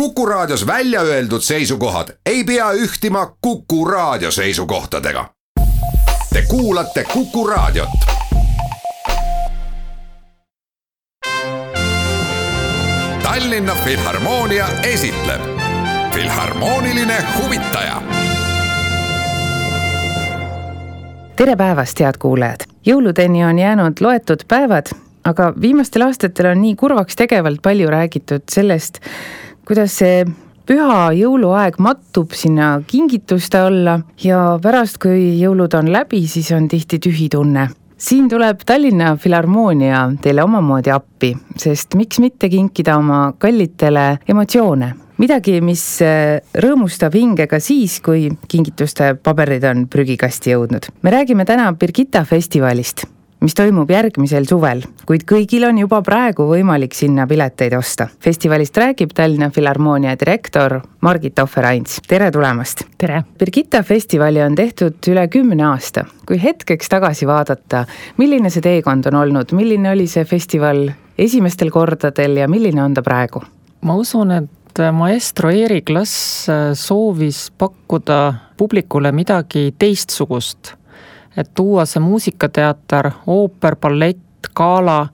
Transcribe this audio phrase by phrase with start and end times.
[0.00, 5.28] Kuku Raadios välja öeldud seisukohad ei pea ühtima Kuku Raadio seisukohtadega.
[6.32, 7.88] Te kuulate Kuku Raadiot.
[13.22, 15.40] Tallinna Filharmoonia esitleb
[16.14, 18.02] Filharmooniline huvitaja.
[21.36, 22.68] tere päevast, head kuulajad!
[22.86, 24.86] jõuludeni on jäänud loetud päevad,
[25.24, 29.00] aga viimastel aastatel on nii kurvaks tegevalt palju räägitud sellest,
[29.66, 30.22] kuidas see
[30.66, 37.00] püha jõuluaeg mattub sinna kingituste alla ja pärast, kui jõulud on läbi, siis on tihti
[37.02, 37.68] tühi tunne.
[37.96, 45.60] siin tuleb Tallinna Filharmoonia teile omamoodi appi, sest miks mitte kinkida oma kallitele emotsioone, midagi,
[45.60, 50.92] mis äh, rõõmustab hinge ka siis, kui kingituste paberid on prügikasti jõudnud.
[51.02, 53.06] me räägime täna Birgitta festivalist
[53.40, 58.08] mis toimub järgmisel suvel, kuid kõigil on juba praegu võimalik sinna pileteid osta.
[58.20, 62.86] festivalist räägib Tallinna Filharmoonia direktor Margit Ohver-Aints, tere tulemast!
[62.98, 63.22] tere!
[63.38, 66.06] Birgitta festivali on tehtud üle kümne aasta.
[66.26, 67.84] kui hetkeks tagasi vaadata,
[68.16, 70.86] milline see teekond on olnud, milline oli see festival
[71.18, 73.44] esimestel kordadel ja milline on ta praegu?
[73.82, 78.18] ma usun, et maestro Erik Lass soovis pakkuda
[78.56, 80.74] publikule midagi teistsugust
[81.36, 85.06] et tuua see muusikateater, ooper, ballett, gala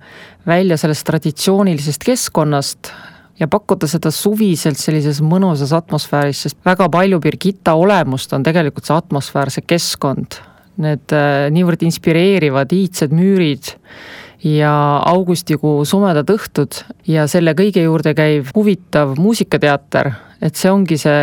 [0.47, 2.93] välja sellest traditsioonilisest keskkonnast
[3.41, 8.97] ja pakkuda seda suviselt sellises mõnusas atmosfääris, sest väga palju Birgitta olemust on tegelikult see
[8.97, 10.39] atmosfäär, see keskkond.
[10.83, 13.75] Need äh, niivõrd inspireerivad iidsed müürid
[14.47, 14.73] ja
[15.07, 20.11] augustikuu sumedad õhtud ja selle kõige juurde käiv huvitav muusikateater,
[20.43, 21.21] et see ongi see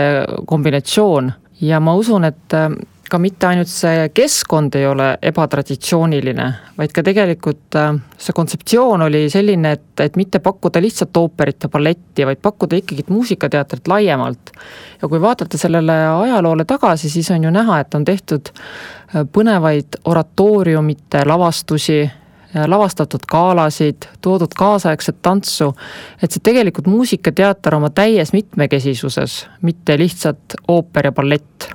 [0.47, 1.33] kombinatsioon
[1.66, 2.70] ja ma usun, et äh,
[3.09, 6.45] ka mitte ainult see keskkond ei ole ebatraditsiooniline,
[6.77, 11.71] vaid ka tegelikult äh, see kontseptsioon oli selline, et, et mitte pakkuda lihtsalt ooperit ja
[11.73, 14.53] balletti, vaid pakkuda ikkagi muusikateatrit laiemalt.
[15.02, 20.02] ja kui vaadata sellele ajaloole tagasi, siis on ju näha, et on tehtud äh, põnevaid
[20.05, 25.73] oratooriumite lavastusi, äh, lavastatud galasid, toodud kaasaegset tantsu,
[26.21, 31.73] et see tegelikult muusikateater oma täies mitmekesisuses, mitte lihtsalt ooper ja ballett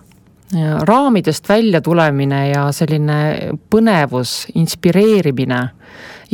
[0.88, 3.16] raamidest välja tulemine ja selline
[3.70, 5.60] põnevus, inspireerimine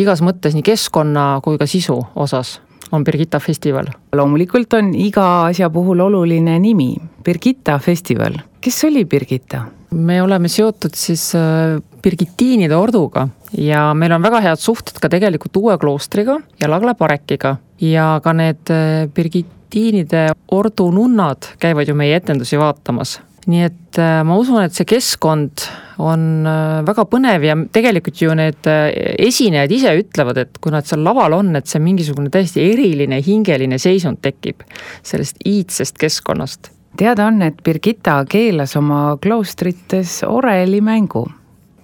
[0.01, 2.59] igas mõttes nii keskkonna kui ka sisu osas
[2.93, 3.87] on Birgitta festival.
[4.13, 6.95] loomulikult on iga asja puhul oluline nimi,
[7.25, 8.41] Birgitta festival.
[8.61, 9.65] kes oli Birgitta?
[9.91, 15.57] me oleme seotud siis äh, Birgitiinide orduga ja meil on väga head suhted ka tegelikult
[15.57, 22.17] Uue kloostriga ja Lagle Parekiga ja ka need äh, Birgitiinide ordu nunnad käivad ju meie
[22.17, 23.19] etendusi vaatamas
[23.49, 25.65] nii et äh, ma usun, et see keskkond
[26.01, 28.91] on äh, väga põnev ja tegelikult ju need äh,
[29.29, 33.81] esinejad ise ütlevad, et kui nad seal laval on, et see mingisugune täiesti eriline hingeline
[33.81, 34.65] seisund tekib
[35.03, 36.73] sellest iidsest keskkonnast.
[37.01, 41.25] teada on, et Birgitta keelas oma kloostrites orelimängu,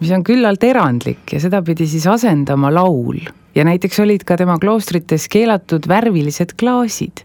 [0.00, 3.20] mis on küllalt erandlik ja seda pidi siis asendama laul
[3.56, 7.24] ja näiteks olid ka tema kloostrites keelatud värvilised klaasid.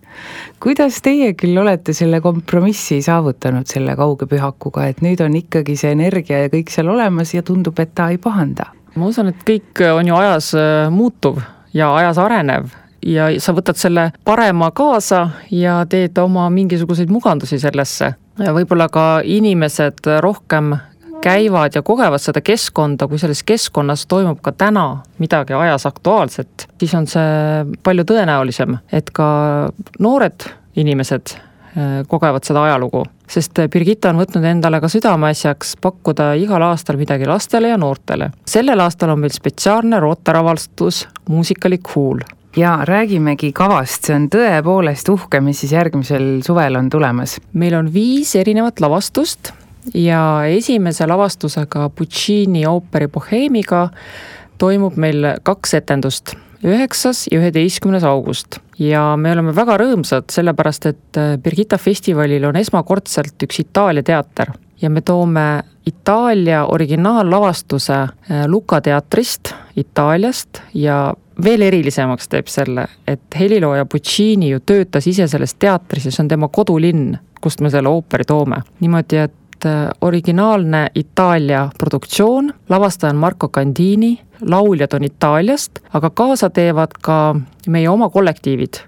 [0.60, 5.92] kuidas teie küll olete selle kompromissi saavutanud selle kauge pühakuga, et nüüd on ikkagi see
[5.92, 8.72] energia ja kõik seal olemas ja tundub, et ta ei pahanda?
[8.96, 11.42] ma usun, et kõik on ju ajas äh, muutuv
[11.74, 12.72] ja ajas arenev
[13.06, 18.14] ja sa võtad selle parema kaasa ja teed oma mingisuguseid mugandusi sellesse.
[18.40, 20.76] võib-olla ka inimesed rohkem
[21.22, 26.94] käivad ja kogevad seda keskkonda, kui selles keskkonnas toimub ka täna midagi ajas aktuaalset, siis
[26.98, 29.28] on see palju tõenäolisem, et ka
[30.00, 30.48] noored
[30.82, 33.06] inimesed äh, kogevad seda ajalugu.
[33.32, 38.32] sest Birgitta on võtnud endale ka südameasjaks pakkuda igal aastal midagi lastele ja noortele.
[38.46, 42.20] sellel aastal on meil spetsiaalne rooteravastus Muusikalik huul
[42.58, 47.40] ja räägimegi kavast, see on tõepoolest uhke, mis siis järgmisel suvel on tulemas.
[47.54, 49.54] meil on viis erinevat lavastust
[49.94, 53.90] ja esimese lavastusega Puccini ooperi Bohemiga
[54.58, 58.60] toimub meil kaks etendust, üheksas ja üheteistkümnes august.
[58.80, 64.54] ja me oleme väga rõõmsad, sellepärast et äh, Birgitta festivalil on esmakordselt üks Itaalia teater
[64.82, 71.14] ja me toome Itaalia originaallavastuse äh, Luka teatrist Itaaliast ja
[71.44, 76.30] veel erilisemaks teeb selle, et helilooja Puccini ju töötas ise selles teatris ja see on
[76.30, 78.62] tema kodulinn, kust me selle ooperi toome.
[78.80, 86.10] niimoodi, et et äh, originaalne Itaalia produktsioon, lavastaja on Marco Candini, lauljad on Itaaliast, aga
[86.10, 87.36] kaasa teevad ka
[87.68, 88.82] meie oma kollektiivid.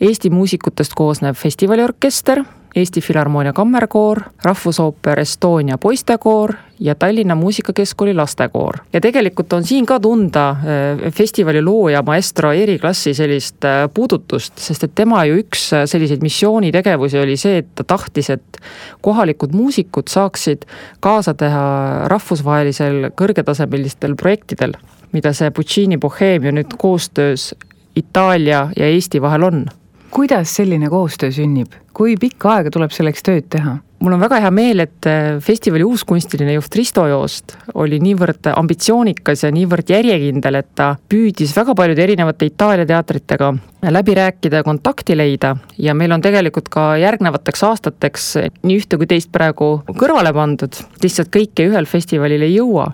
[0.00, 2.44] Eesti muusikutest koosnev festivaliorkester
[2.78, 8.76] Eesti Filharmoonia Kammerkoor, Rahvusooper Estonia poistekoor ja Tallinna Muusikakeskkooli lastekoor.
[8.92, 14.58] ja tegelikult on siin ka tunda äh, festivali looja maestro Eri Klassi sellist äh, puudutust,
[14.58, 18.60] sest et tema ju üks äh, selliseid missioonitegevusi oli see, et ta tahtis, et
[19.00, 20.68] kohalikud muusikud saaksid
[21.00, 21.64] kaasa teha
[22.08, 24.76] rahvusvahelisel kõrgetasemelistel projektidel,
[25.12, 27.54] mida see Puccini Boheem ju nüüd koostöös
[27.96, 29.66] Itaalia ja Eesti vahel on
[30.10, 33.78] kuidas selline koostöö sünnib, kui pikka aega tuleb selleks tööd teha?
[33.98, 39.42] mul on väga hea meel, et äh, festivali uuskunstiline juht Risto Joost oli niivõrd ambitsioonikas
[39.42, 43.50] ja niivõrd järjekindel, et ta püüdis väga paljude erinevate Itaalia teatritega
[43.90, 48.30] läbi rääkida ja kontakti leida ja meil on tegelikult ka järgnevateks aastateks
[48.62, 52.92] nii ühte kui teist praegu kõrvale pandud, lihtsalt kõike ühel festivalil ei jõua.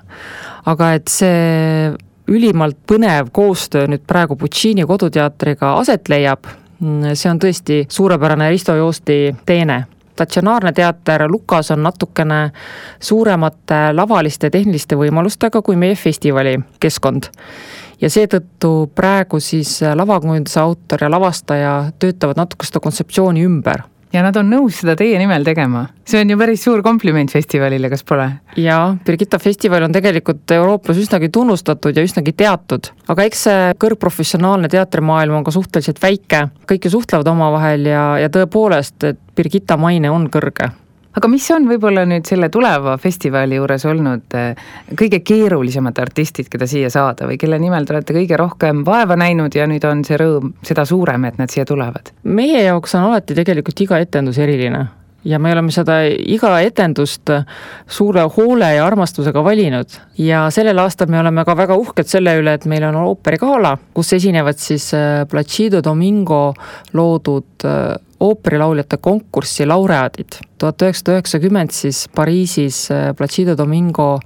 [0.64, 1.92] aga et see
[2.32, 6.48] ülimalt põnev koostöö nüüd praegu Puccini koduteatriga aset leiab
[7.14, 9.84] see on tõesti suurepärane Risto Joosti teene
[10.14, 12.50] statsionaarne teater Lukas on natukene
[13.00, 17.30] suuremate lavaliste tehniliste võimalustega kui meie festivali keskkond.
[18.00, 23.82] ja seetõttu praegu siis lavakujunduse autor ja lavastaja töötavad natuke seda kontseptsiooni ümber
[24.14, 25.86] ja nad on nõus seda teie nimel tegema.
[26.06, 28.28] see on ju päris suur kompliment festivalile, kas pole?
[28.60, 32.92] jaa, Birgitta festival on tegelikult Euroopas üsnagi tunnustatud ja üsnagi teatud.
[33.08, 38.30] aga eks see kõrgprofessionaalne teatrimaailm on ka suhteliselt väike, kõik ju suhtlevad omavahel ja, ja
[38.32, 40.70] tõepoolest, et Birgitta maine on kõrge
[41.14, 44.64] aga mis on võib-olla nüüd selle tuleva festivali juures olnud eh,
[44.98, 49.54] kõige keerulisemad artistid, keda siia saada või kelle nimel te olete kõige rohkem vaeva näinud
[49.54, 52.12] ja nüüd on see rõõm seda suurem, et nad siia tulevad?
[52.24, 54.86] meie jaoks on alati tegelikult iga etendus eriline
[55.24, 57.30] ja me oleme seda iga etendust
[57.86, 62.56] suure hoole ja armastusega valinud ja sellel aastal me oleme ka väga uhked selle üle,
[62.56, 66.48] et meil on ooperigala, kus esinevad siis eh, Placido Domingo
[66.92, 70.40] loodud eh, ooperilauljate konkursi laureaadid.
[70.58, 74.18] tuhat üheksasada üheksakümmend siis Pariisis äh, Placido Domingo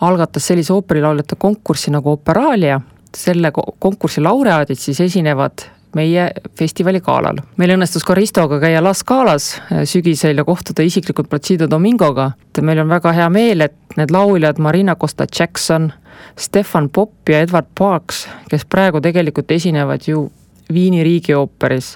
[0.00, 2.80] algatas sellise ooperilauljate konkursi nagu Operalia,
[3.16, 6.28] selle konkursi laureaadid siis esinevad meie
[6.58, 7.40] festivali galal.
[7.56, 12.32] meil õnnestus ka Ristoga käia Las Calas äh, sügisel ja kohtuda isiklikult Placido Domingoga.
[12.60, 15.92] meil on väga hea meel, et need lauljad Marina Costa Jackson,
[16.36, 20.30] Stefan Popp ja Edward Parks, kes praegu tegelikult esinevad ju
[20.72, 21.94] Viini riigiooperis,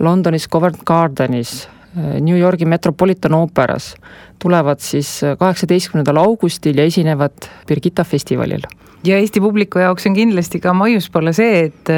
[0.00, 1.68] Londonis Covent Gardenis,
[2.20, 3.94] New Yorgi Metropolitan ooperas,
[4.38, 8.62] tulevad siis kaheksateistkümnendal augustil ja esinevad Birgitta festivalil.
[9.04, 11.88] Ja Eesti publiku jaoks on kindlasti ka maiuspoole see, et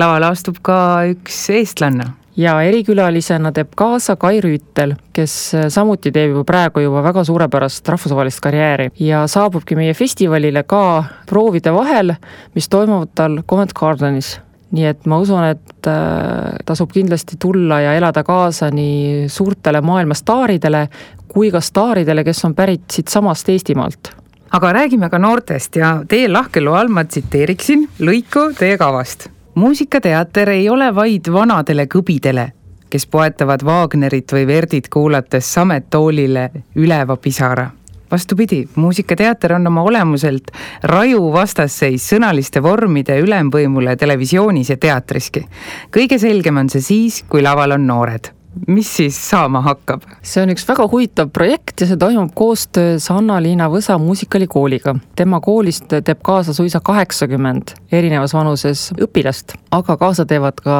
[0.00, 0.78] lavale astub ka
[1.12, 2.08] üks eestlane.
[2.36, 5.34] Ja erikülalisena teeb kaasa Kai Rüütel, kes
[5.72, 8.90] samuti teeb juba praegu juba väga suurepärast rahvusvahelist karjääri.
[9.00, 12.12] Ja saabubki meie festivalile ka proovide vahel,
[12.54, 14.34] mis toimuvad tal Covent Gardenis
[14.74, 20.14] nii et ma usun, et äh, tasub kindlasti tulla ja elada kaasa nii suurtele maailma
[20.14, 20.88] staaridele
[21.28, 24.12] kui ka staaridele, kes on pärit siitsamast Eestimaalt.
[24.52, 29.28] aga räägime ka noortest ja teie lahkelu all ma tsiteeriksin lõiku teie kavast.
[29.54, 32.50] muusikateater ei ole vaid vanadele kõbidele,
[32.90, 37.70] kes poetavad Wagnerit või Verdit kuulates samettoolile üleva pisara
[38.10, 45.46] vastupidi, muusikateater on oma olemuselt raju vastasseis sõnaliste vormide ülemvõimule televisioonis ja teatriski.
[45.90, 48.32] kõige selgem on see siis, kui laval on noored
[48.66, 50.04] mis siis saama hakkab?
[50.22, 54.96] see on üks väga huvitav projekt ja see toimub koostöös Anna-Liina Võsa muusikalikooliga.
[55.16, 60.78] tema koolist teeb kaasa suisa kaheksakümmend erinevas vanuses õpilast, aga kaasa teevad ka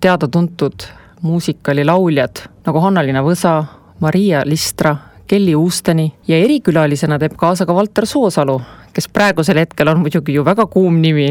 [0.00, 0.88] teada-tuntud
[1.24, 3.56] muusikalilauljad nagu Hanna-Liina Võsa,
[4.00, 8.58] Maria Listra Kelly Uusteni ja erikülalisena teeb kaasa ka Valter Soosalu,
[8.92, 11.30] kes praegusel hetkel on muidugi ju väga kuum nimi,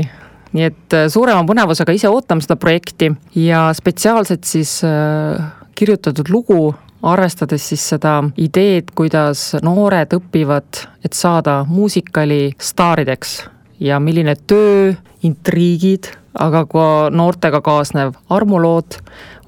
[0.53, 5.37] nii et äh, suurema põnevusega ise ootame seda projekti ja spetsiaalselt siis äh,
[5.75, 6.73] kirjutatud lugu,
[7.03, 13.41] arvestades siis seda ideed, kuidas noored õpivad, et saada muusikali staarideks
[13.83, 18.97] ja milline töö, intriigid, aga ka noortega kaasnev armulood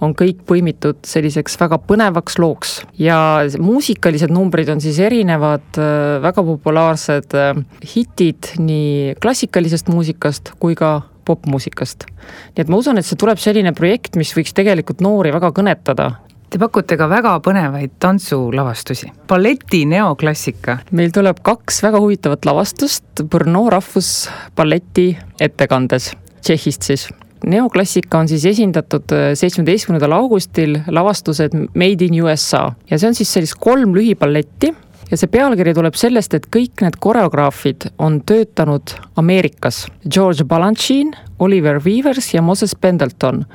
[0.03, 3.17] on kõik põimitud selliseks väga põnevaks looks ja
[3.59, 7.63] muusikalised numbrid on siis erinevad äh, väga populaarsed äh,
[7.95, 12.05] hitid nii klassikalisest muusikast kui ka popmuusikast.
[12.53, 16.11] nii et ma usun, et see tuleb selline projekt, mis võiks tegelikult noori väga kõnetada
[16.55, 20.77] Te pakute ka väga põnevaid tantsulavastusi, balleti neoklassika.
[20.95, 25.07] meil tuleb kaks väga huvitavat lavastust Brno rahvusballeti
[25.41, 26.13] ettekandes,
[26.45, 27.07] Tšehhist siis
[27.45, 33.33] neoklassika on siis esindatud äh, seitsmeteistkümnendal augustil lavastused Made in USA ja see on siis
[33.33, 34.71] sellist kolm lühiballetti
[35.11, 39.85] ja see pealkiri tuleb sellest, et kõik need koreograafid on töötanud Ameerikas.
[40.09, 43.45] George Balanchine, Oliver Weavers ja Moses Pendleton.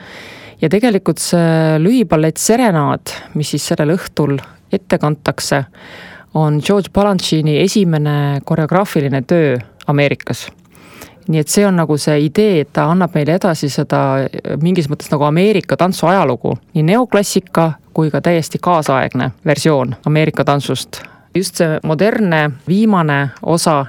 [0.60, 4.38] ja tegelikult see lühipallett Serenaad, mis siis sellel õhtul
[4.72, 5.64] ette kantakse,
[6.34, 10.46] on George Balanchini esimene koreograafiline töö Ameerikas
[11.30, 14.00] nii et see on nagu see idee, et ta annab meile edasi seda
[14.62, 21.02] mingis mõttes nagu Ameerika tantsu ajalugu, nii neoklassika kui ka täiesti kaasaegne versioon Ameerika tantsust.
[21.34, 23.86] just see modernne viimane osa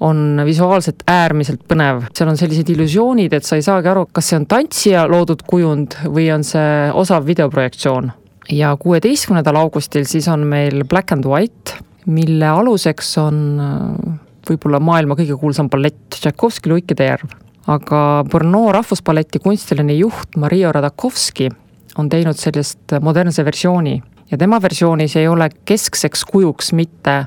[0.00, 4.38] on visuaalselt äärmiselt põnev, seal on sellised illusioonid, et sa ei saagi aru, kas see
[4.40, 8.10] on tantsija loodud kujund või on see osav videoprojektsioon.
[8.50, 15.16] Ja kuueteistkümnendal augustil siis on meil Black and White, mille aluseks on äh, võib-olla maailma
[15.18, 17.32] kõige kuulsam ballett Tšaikovski Luikide järv.
[17.70, 21.50] aga Brno rahvuspalleti kunstiline juht Maria Radakovski
[21.98, 24.00] on teinud sellest modernse versiooni.
[24.30, 27.26] Ja tema versioonis ei ole keskseks kujuks mitte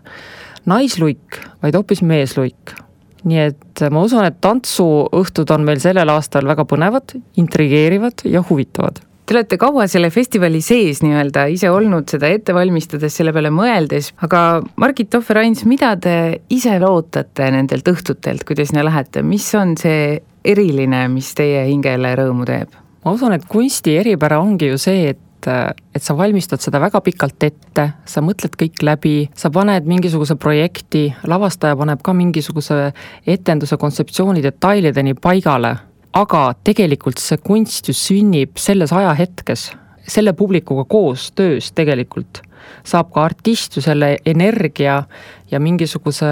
[0.66, 2.76] naisluik, vaid hoopis meesluik.
[3.24, 9.00] Nii et ma usun, et tantsuõhtud on meil sellel aastal väga põnevad, intrigeerivad ja huvitavad
[9.34, 14.12] Te olete kaua selle festivali sees nii-öelda ise olnud seda ette valmistades, selle peale mõeldes,
[14.22, 16.12] aga Margit Tohver-Ains, mida te
[16.54, 22.12] ise lootate nendelt õhtutelt, kui te sinna lähete, mis on see eriline, mis teie hingele
[22.20, 22.76] rõõmu teeb?
[23.02, 27.44] ma usun, et kunsti eripära ongi ju see, et et sa valmistad seda väga pikalt
[27.44, 32.78] ette, sa mõtled kõik läbi, sa paned mingisuguse projekti, lavastaja paneb ka mingisuguse
[33.26, 35.74] etenduse kontseptsiooni detailideni paigale
[36.14, 39.72] aga tegelikult see kunst ju sünnib selles ajahetkes,
[40.08, 42.42] selle publikuga koostöös tegelikult.
[42.84, 45.04] saab ka artist ju selle energia
[45.52, 46.28] ja mingisuguse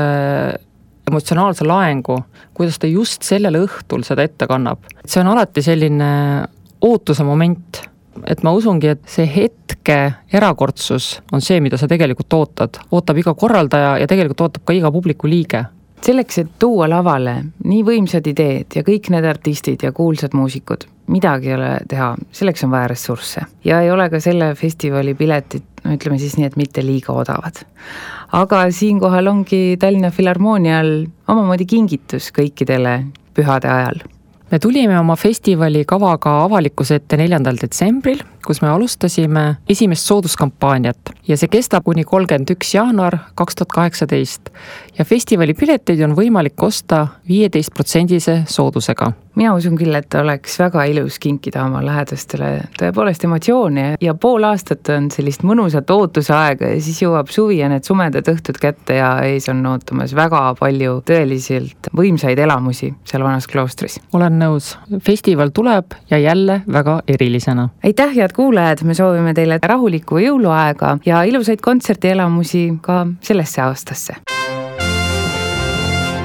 [1.08, 2.22] emotsionaalse laengu,
[2.54, 4.86] kuidas ta just sellel õhtul seda ette kannab.
[5.06, 6.12] see on alati selline
[6.82, 7.82] ootuse moment,
[8.28, 13.34] et ma usungi, et see hetke erakordsus on see, mida sa tegelikult ootad, ootab iga
[13.34, 15.66] korraldaja ja tegelikult ootab ka iga publiku liige
[16.06, 21.52] selleks, et tuua lavale nii võimsad ideed ja kõik need artistid ja kuulsad muusikud, midagi
[21.52, 23.46] ei ole teha, selleks on vaja ressursse.
[23.66, 27.66] ja ei ole ka selle festivali piletid, no ütleme siis nii, et mitte liiga odavad.
[28.32, 32.98] aga siinkohal ongi Tallinna Filharmoonial omamoodi kingitus kõikidele
[33.34, 34.04] pühade ajal
[34.52, 41.38] me tulime oma festivali kavaga avalikkuse ette neljandal detsembril, kus me alustasime esimest sooduskampaaniat ja
[41.38, 44.50] see kestab kuni kolmkümmend üks jaanuar kaks tuhat kaheksateist.
[44.98, 51.18] ja festivali pileteid on võimalik osta viieteistprotsendise soodusega mina usun küll, et oleks väga ilus
[51.22, 57.00] kinkida oma lähedastele tõepoolest emotsioone ja pool aastat on sellist mõnusat ootuse aega ja siis
[57.04, 62.40] jõuab suvi ja need sumedad õhtud kätte ja ees on ootamas väga palju tõeliselt võimsaid
[62.44, 64.00] elamusi seal vanas kloostris.
[64.14, 67.70] olen nõus, festival tuleb ja jälle väga erilisena.
[67.84, 74.16] aitäh, head kuulajad, me soovime teile rahulikku jõuluaega ja ilusaid kontserdielamusi ka sellesse aastasse.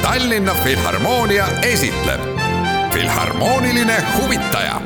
[0.03, 2.21] Tallinna Filharmoonia esitleb
[2.93, 4.81] Filharmooniline huvitaja